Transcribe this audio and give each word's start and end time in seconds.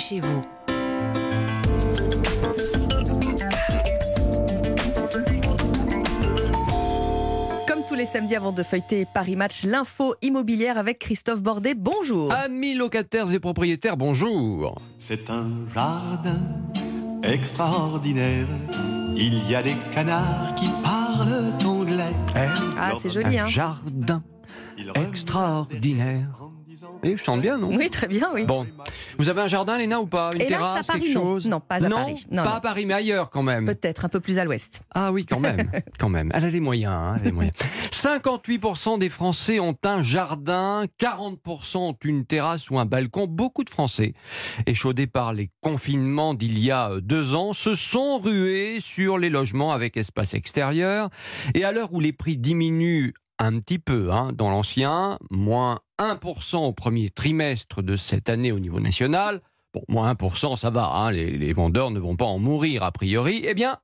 chez 0.00 0.20
vous. 0.20 0.42
Comme 7.68 7.84
tous 7.86 7.94
les 7.94 8.06
samedis 8.06 8.34
avant 8.34 8.52
de 8.52 8.62
feuilleter 8.62 9.06
Paris 9.12 9.36
Match, 9.36 9.64
l'info 9.64 10.14
immobilière 10.22 10.78
avec 10.78 10.98
Christophe 10.98 11.42
Bordet. 11.42 11.74
Bonjour. 11.74 12.32
Amis 12.32 12.74
locataires 12.74 13.32
et 13.32 13.38
propriétaires, 13.38 13.96
bonjour. 13.96 14.80
C'est 14.98 15.28
un 15.28 15.50
jardin 15.74 16.40
extraordinaire. 17.22 18.46
Il 19.16 19.48
y 19.48 19.54
a 19.54 19.62
des 19.62 19.76
canards 19.92 20.54
qui 20.54 20.68
parlent 20.82 21.52
anglais. 21.66 22.16
Ah, 22.78 22.92
c'est 22.98 23.10
joli, 23.10 23.38
Un 23.38 23.44
hein 23.44 23.48
jardin 23.48 24.22
Ils 24.78 24.92
extraordinaire. 25.06 26.50
Et 27.02 27.16
je 27.16 27.22
chante 27.22 27.40
bien, 27.40 27.58
non? 27.58 27.68
Oui, 27.74 27.90
très 27.90 28.06
bien, 28.06 28.30
oui. 28.34 28.44
Bon, 28.44 28.66
vous 29.18 29.28
avez 29.28 29.40
un 29.42 29.48
jardin, 29.48 29.78
Léna, 29.78 30.00
ou 30.00 30.06
pas? 30.06 30.30
Une 30.34 30.40
Hélas, 30.42 30.50
terrasse, 30.50 30.88
à 30.88 30.92
Paris, 30.92 31.00
quelque 31.00 31.14
non. 31.14 31.22
chose? 31.22 31.46
Non, 31.48 31.60
pas 31.60 31.76
à 31.84 31.88
Paris. 31.88 32.24
Non, 32.30 32.42
pas 32.44 32.50
non. 32.50 32.56
à 32.56 32.60
Paris, 32.60 32.86
mais 32.86 32.94
ailleurs 32.94 33.30
quand 33.30 33.42
même. 33.42 33.66
Peut-être 33.66 34.04
un 34.04 34.08
peu 34.08 34.20
plus 34.20 34.38
à 34.38 34.44
l'ouest. 34.44 34.82
Ah 34.94 35.12
oui, 35.12 35.26
quand 35.26 35.40
même, 35.40 35.70
quand 35.98 36.08
même. 36.08 36.30
Elle 36.34 36.44
a 36.44 36.50
les 36.50 36.60
moyens. 36.60 36.92
hein, 36.92 37.14
elle 37.16 37.22
a 37.22 37.24
les 37.26 37.32
moyens. 37.32 37.54
58% 37.90 38.98
des 38.98 39.08
Français 39.08 39.60
ont 39.60 39.76
un 39.84 40.02
jardin, 40.02 40.84
40% 41.00 41.76
ont 41.78 41.96
une 42.04 42.24
terrasse 42.24 42.70
ou 42.70 42.78
un 42.78 42.84
balcon. 42.86 43.26
Beaucoup 43.26 43.64
de 43.64 43.70
Français, 43.70 44.14
échaudés 44.66 45.06
par 45.06 45.32
les 45.32 45.50
confinements 45.60 46.34
d'il 46.34 46.58
y 46.58 46.70
a 46.70 46.90
euh, 46.90 47.00
deux 47.00 47.34
ans, 47.34 47.52
se 47.52 47.74
sont 47.74 48.18
rués 48.18 48.78
sur 48.80 49.18
les 49.18 49.30
logements 49.30 49.72
avec 49.72 49.96
espace 49.96 50.34
extérieur. 50.34 51.10
Et 51.54 51.64
à 51.64 51.72
l'heure 51.72 51.92
où 51.92 52.00
les 52.00 52.12
prix 52.12 52.36
diminuent 52.36 53.12
un 53.38 53.58
petit 53.58 53.78
peu 53.78 54.10
hein, 54.12 54.32
dans 54.34 54.50
l'ancien, 54.50 55.18
moins 55.30 55.80
1% 56.00 56.56
au 56.56 56.72
premier 56.72 57.10
trimestre 57.10 57.82
de 57.82 57.94
cette 57.94 58.28
année 58.28 58.52
au 58.52 58.58
niveau 58.58 58.80
national. 58.80 59.42
Bon, 59.74 59.82
moins 59.86 60.12
1%, 60.12 60.56
ça 60.56 60.70
va, 60.70 60.86
hein, 60.86 61.12
les, 61.12 61.30
les 61.30 61.52
vendeurs 61.52 61.90
ne 61.90 62.00
vont 62.00 62.16
pas 62.16 62.24
en 62.24 62.38
mourir 62.38 62.82
a 62.82 62.90
priori. 62.90 63.42
Eh 63.46 63.54
bien, 63.54 63.78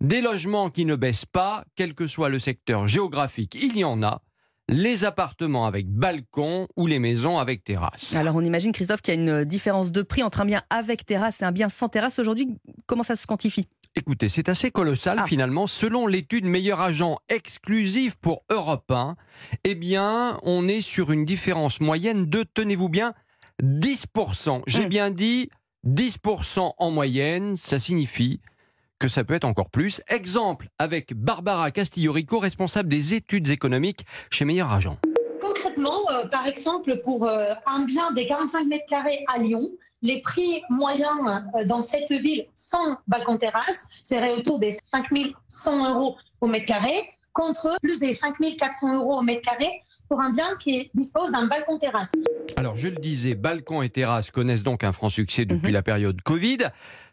des 0.00 0.20
logements 0.20 0.70
qui 0.70 0.84
ne 0.84 0.94
baissent 0.94 1.26
pas, 1.26 1.64
quel 1.74 1.94
que 1.94 2.06
soit 2.06 2.28
le 2.28 2.38
secteur 2.38 2.86
géographique, 2.86 3.56
il 3.60 3.76
y 3.76 3.84
en 3.84 4.02
a. 4.02 4.22
Les 4.68 5.04
appartements 5.04 5.66
avec 5.66 5.88
balcon 5.88 6.66
ou 6.76 6.88
les 6.88 6.98
maisons 6.98 7.38
avec 7.38 7.62
terrasse. 7.62 8.16
Alors, 8.16 8.34
on 8.34 8.40
imagine, 8.44 8.72
Christophe, 8.72 9.00
qu'il 9.00 9.14
y 9.14 9.16
a 9.16 9.20
une 9.20 9.44
différence 9.44 9.92
de 9.92 10.02
prix 10.02 10.24
entre 10.24 10.40
un 10.40 10.44
bien 10.44 10.62
avec 10.70 11.06
terrasse 11.06 11.40
et 11.40 11.44
un 11.44 11.52
bien 11.52 11.68
sans 11.68 11.88
terrasse. 11.88 12.18
Aujourd'hui, 12.18 12.48
comment 12.86 13.04
ça 13.04 13.14
se 13.14 13.28
quantifie? 13.28 13.68
Écoutez, 13.94 14.28
c'est 14.28 14.48
assez 14.48 14.72
colossal 14.72 15.18
Ah. 15.20 15.26
finalement. 15.26 15.68
Selon 15.68 16.08
l'étude 16.08 16.44
Meilleur 16.46 16.80
agent 16.80 17.16
exclusif 17.28 18.16
pour 18.16 18.42
Europe 18.50 18.90
1, 18.90 19.14
eh 19.62 19.76
bien, 19.76 20.36
on 20.42 20.66
est 20.66 20.80
sur 20.80 21.12
une 21.12 21.24
différence 21.24 21.80
moyenne 21.80 22.26
de, 22.26 22.42
tenez-vous 22.42 22.88
bien, 22.88 23.14
10%. 23.62 24.62
J'ai 24.66 24.86
Mm. 24.86 24.88
bien 24.88 25.10
dit 25.12 25.48
10% 25.84 26.74
en 26.76 26.90
moyenne, 26.90 27.56
ça 27.56 27.78
signifie 27.78 28.40
que 28.98 29.08
ça 29.08 29.24
peut 29.24 29.34
être 29.34 29.44
encore 29.44 29.70
plus. 29.70 30.00
Exemple 30.08 30.68
avec 30.78 31.14
Barbara 31.14 31.70
Castillo-Rico, 31.70 32.38
responsable 32.38 32.88
des 32.88 33.14
études 33.14 33.50
économiques 33.50 34.04
chez 34.30 34.44
Meilleur 34.44 34.72
agent. 34.72 34.98
Concrètement, 35.40 36.10
euh, 36.10 36.26
par 36.26 36.46
exemple, 36.46 37.00
pour 37.04 37.26
euh, 37.26 37.52
un 37.66 37.84
bien 37.84 38.12
des 38.12 38.26
45 38.26 38.66
mètres 38.66 38.86
carrés 38.88 39.24
à 39.32 39.38
Lyon, 39.38 39.70
les 40.02 40.20
prix 40.20 40.62
moyens 40.70 41.44
euh, 41.54 41.64
dans 41.64 41.82
cette 41.82 42.10
ville 42.10 42.46
sans 42.54 42.96
balcon 43.06 43.36
terrasse 43.36 43.86
seraient 44.02 44.32
autour 44.32 44.58
des 44.58 44.72
5100 44.72 45.94
euros 45.94 46.16
au 46.40 46.46
mètre 46.46 46.66
carré, 46.66 47.10
contre 47.36 47.76
plus 47.82 48.00
des 48.00 48.14
5400 48.14 48.96
euros 48.96 49.18
au 49.18 49.22
mètre 49.22 49.42
carré 49.42 49.68
pour 50.08 50.20
un 50.22 50.30
bien 50.32 50.56
qui 50.58 50.90
dispose 50.94 51.32
d'un 51.32 51.46
balcon 51.46 51.76
terrasse. 51.76 52.12
Alors, 52.56 52.76
je 52.76 52.88
le 52.88 52.96
disais, 52.96 53.34
balcon 53.34 53.82
et 53.82 53.90
terrasse 53.90 54.30
connaissent 54.30 54.62
donc 54.62 54.84
un 54.84 54.92
franc 54.92 55.10
succès 55.10 55.44
depuis 55.44 55.68
Mhm. 55.68 55.74
la 55.74 55.82
période 55.82 56.22
Covid. 56.22 56.58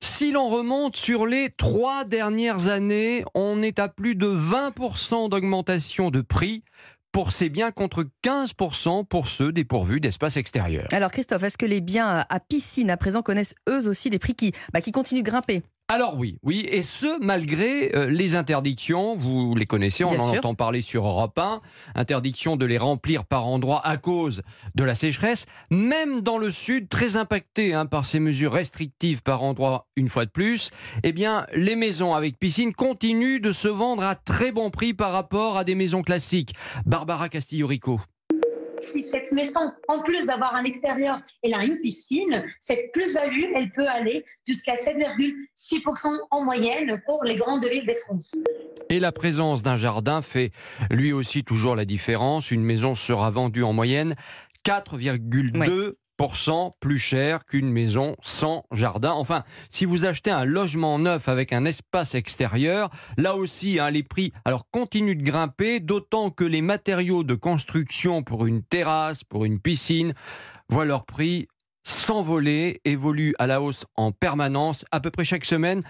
Si 0.00 0.32
l'on 0.32 0.48
remonte 0.48 0.96
sur 0.96 1.24
les 1.26 1.50
trois 1.56 2.04
dernières 2.04 2.66
années, 2.66 3.24
on 3.34 3.62
est 3.62 3.78
à 3.78 3.88
plus 3.88 4.16
de 4.16 4.26
20% 4.26 5.28
d'augmentation 5.28 6.10
de 6.10 6.20
prix 6.20 6.62
pour 7.12 7.30
ces 7.32 7.48
biens 7.48 7.70
contre 7.70 8.04
15% 8.22 9.04
pour 9.04 9.28
ceux 9.28 9.52
dépourvus 9.52 10.00
d'espace 10.00 10.36
extérieur. 10.36 10.86
Alors, 10.92 11.10
Christophe, 11.10 11.42
est-ce 11.44 11.58
que 11.58 11.66
les 11.66 11.80
biens 11.80 12.24
à 12.28 12.40
piscine 12.40 12.90
à 12.90 12.96
présent 12.96 13.22
connaissent 13.22 13.54
eux 13.68 13.88
aussi 13.88 14.10
des 14.10 14.18
prix 14.18 14.34
qui, 14.34 14.52
bah, 14.72 14.80
qui 14.80 14.92
continuent 14.92 15.22
de 15.22 15.30
grimper? 15.30 15.62
Alors 15.90 16.16
oui, 16.18 16.36
oui, 16.42 16.66
et 16.70 16.82
ce 16.82 17.18
malgré 17.18 17.96
euh, 17.96 18.10
les 18.10 18.34
interdictions, 18.34 19.16
vous 19.16 19.54
les 19.54 19.64
connaissez, 19.64 20.04
on 20.04 20.10
Bien 20.10 20.20
en 20.20 20.28
sûr. 20.28 20.38
entend 20.40 20.54
parler 20.54 20.82
sur 20.82 21.06
Europe 21.06 21.38
1, 21.38 21.62
interdiction 21.94 22.56
de 22.56 22.66
les 22.66 22.76
remplir 22.76 23.24
par 23.24 23.46
endroits 23.46 23.80
à 23.86 23.96
cause 23.96 24.42
de 24.74 24.84
la 24.84 24.94
sécheresse, 24.94 25.46
même 25.70 26.20
dans 26.20 26.36
le 26.36 26.50
sud, 26.50 26.90
très 26.90 27.16
impacté 27.16 27.72
hein, 27.72 27.86
par 27.86 28.04
ces 28.04 28.20
mesures 28.20 28.52
restrictives 28.52 29.22
par 29.22 29.42
endroits 29.42 29.86
une 29.96 30.10
fois 30.10 30.26
de 30.26 30.30
plus, 30.30 30.72
eh 31.04 31.12
bien 31.12 31.46
les 31.54 31.74
maisons 31.74 32.14
avec 32.14 32.38
piscine 32.38 32.74
continuent 32.74 33.40
de 33.40 33.52
se 33.52 33.68
vendre 33.68 34.02
à 34.02 34.14
très 34.14 34.52
bon 34.52 34.68
prix 34.68 34.92
par 34.92 35.12
rapport 35.12 35.56
à 35.56 35.64
des 35.64 35.74
maisons 35.74 36.02
classiques. 36.02 36.54
Barbara 36.84 37.30
Castillo-Rico. 37.30 37.98
Si 38.80 39.02
cette 39.02 39.32
maison, 39.32 39.72
en 39.88 40.02
plus 40.02 40.26
d'avoir 40.26 40.54
un 40.54 40.64
extérieur, 40.64 41.20
elle 41.42 41.54
a 41.54 41.64
une 41.64 41.78
piscine, 41.80 42.44
cette 42.60 42.92
plus-value, 42.92 43.44
elle 43.54 43.70
peut 43.72 43.88
aller 43.88 44.24
jusqu'à 44.46 44.74
7,6% 44.74 46.18
en 46.30 46.44
moyenne 46.44 47.00
pour 47.06 47.24
les 47.24 47.36
grandes 47.36 47.66
villes 47.66 47.86
de 47.86 47.94
France. 47.94 48.36
Et 48.88 49.00
la 49.00 49.12
présence 49.12 49.62
d'un 49.62 49.76
jardin 49.76 50.22
fait 50.22 50.52
lui 50.90 51.12
aussi 51.12 51.44
toujours 51.44 51.76
la 51.76 51.84
différence. 51.84 52.50
Une 52.50 52.64
maison 52.64 52.94
sera 52.94 53.30
vendue 53.30 53.62
en 53.62 53.72
moyenne 53.72 54.14
4,2% 54.64 55.94
plus 56.80 56.98
cher 56.98 57.44
qu'une 57.46 57.70
maison 57.70 58.16
sans 58.22 58.64
jardin. 58.72 59.12
Enfin, 59.12 59.44
si 59.70 59.84
vous 59.84 60.04
achetez 60.04 60.30
un 60.30 60.44
logement 60.44 60.98
neuf 60.98 61.28
avec 61.28 61.52
un 61.52 61.64
espace 61.64 62.14
extérieur, 62.14 62.90
là 63.16 63.36
aussi, 63.36 63.78
hein, 63.78 63.90
les 63.90 64.02
prix 64.02 64.32
alors 64.44 64.64
continuent 64.70 65.16
de 65.16 65.22
grimper, 65.22 65.80
d'autant 65.80 66.30
que 66.30 66.44
les 66.44 66.60
matériaux 66.62 67.22
de 67.24 67.34
construction 67.34 68.22
pour 68.22 68.46
une 68.46 68.62
terrasse, 68.62 69.22
pour 69.24 69.44
une 69.44 69.60
piscine, 69.60 70.12
voient 70.68 70.84
leur 70.84 71.04
prix 71.06 71.46
s'envoler, 71.84 72.80
évoluent 72.84 73.34
à 73.38 73.46
la 73.46 73.62
hausse 73.62 73.86
en 73.96 74.12
permanence, 74.12 74.84
à 74.90 75.00
peu 75.00 75.10
près 75.10 75.24
chaque 75.24 75.44
semaine. 75.44 75.82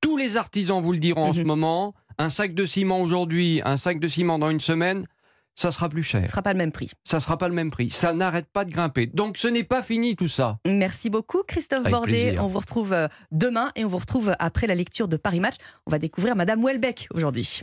Tous 0.00 0.16
les 0.16 0.36
artisans 0.36 0.80
vous 0.82 0.92
le 0.92 0.98
diront 0.98 1.26
en 1.28 1.32
ce 1.32 1.40
Mhm. 1.40 1.46
moment. 1.46 1.94
Un 2.18 2.28
sac 2.28 2.54
de 2.54 2.64
ciment 2.66 3.00
aujourd'hui, 3.00 3.60
un 3.64 3.76
sac 3.76 3.98
de 3.98 4.08
ciment 4.08 4.38
dans 4.38 4.50
une 4.50 4.60
semaine, 4.60 5.06
ça 5.54 5.70
sera 5.72 5.88
plus 5.88 6.02
Ce 6.02 6.10
cher. 6.10 6.22
ne 6.22 6.26
sera 6.28 6.42
pas 6.42 6.52
le 6.52 6.58
même 6.58 6.72
prix. 6.72 6.90
Ça 7.04 7.20
sera 7.20 7.36
pas 7.38 7.48
le 7.48 7.54
même 7.54 7.70
prix. 7.70 7.90
Ça 7.90 8.12
n'arrête 8.14 8.46
pas 8.52 8.64
de 8.64 8.70
grimper. 8.70 9.06
Donc 9.06 9.36
ce 9.36 9.48
n'est 9.48 9.64
pas 9.64 9.82
fini 9.82 10.16
tout 10.16 10.28
ça. 10.28 10.58
Merci 10.66 11.10
beaucoup, 11.10 11.42
Christophe 11.46 11.80
Avec 11.80 11.92
Bordet. 11.92 12.12
plaisir. 12.24 12.44
On 12.44 12.46
vous 12.46 12.58
retrouve 12.58 12.92
euh, 12.92 13.08
demain 13.30 13.70
et 13.76 13.84
on 13.84 13.88
vous 13.88 13.98
retrouve 13.98 14.34
après 14.38 14.66
la 14.66 14.74
lecture 14.74 15.08
de 15.08 15.16
Paris 15.16 15.40
Match. 15.40 15.56
On 15.86 15.90
va 15.90 15.98
découvrir 15.98 16.36
Madame 16.36 16.64
Welbeck 16.64 17.08
aujourd'hui. 17.14 17.44